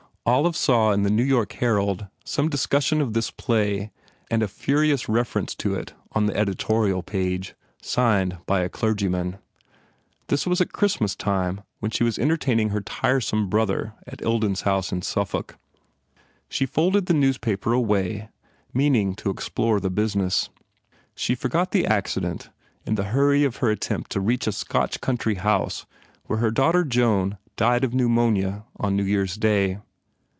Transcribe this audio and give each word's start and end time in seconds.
Olive 0.23 0.55
saw 0.55 0.91
in 0.91 1.01
the 1.01 1.09
New 1.09 1.23
York 1.23 1.51
Herald 1.53 2.05
some 2.23 2.47
dis 2.47 2.67
cussion 2.67 3.01
of 3.01 3.13
this 3.13 3.31
play 3.31 3.89
and 4.29 4.43
a 4.43 4.47
furious 4.47 5.09
reference 5.09 5.55
to 5.55 5.73
it 5.73 5.93
on 6.11 6.27
the 6.27 6.37
editorial 6.37 7.01
page, 7.01 7.55
signed 7.81 8.37
by 8.45 8.61
a 8.61 8.69
clergyman. 8.69 9.39
This 10.27 10.45
was 10.45 10.61
at 10.61 10.71
Christmas 10.73 11.15
time 11.15 11.61
when 11.79 11.89
she 11.89 12.03
was 12.03 12.19
enter 12.19 12.37
taining 12.37 12.69
her 12.69 12.81
tiresome 12.81 13.49
brother 13.49 13.95
at 14.05 14.21
Ilden 14.21 14.51
s 14.51 14.61
house 14.61 14.91
in 14.91 14.99
IOO 14.99 15.01
PENALTIES 15.01 15.07
Suffolk. 15.07 15.57
She 16.47 16.65
folded 16.67 17.07
the 17.07 17.15
newspaper 17.15 17.73
away, 17.73 18.29
mean 18.75 18.95
ing 18.95 19.15
to 19.15 19.31
explore 19.31 19.79
the 19.79 19.89
business. 19.89 20.49
She 21.15 21.33
forgot 21.33 21.71
the 21.71 21.85
ac 21.87 22.19
cident 22.21 22.49
in 22.85 22.93
the 22.93 23.05
hurry 23.05 23.43
of 23.43 23.55
her 23.57 23.71
attempt 23.71 24.11
to 24.11 24.21
reach 24.21 24.45
a 24.45 24.51
Scotch 24.51 25.01
country 25.01 25.35
house 25.35 25.87
where 26.27 26.37
her 26.39 26.51
daughter 26.51 26.83
Joan 26.83 27.39
died 27.55 27.83
of 27.83 27.95
pneumonia 27.95 28.65
on 28.77 28.95
New 28.95 29.03
Year 29.03 29.23
s 29.23 29.35
Day. 29.35 29.79